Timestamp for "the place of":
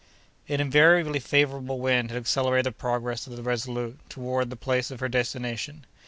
4.49-4.99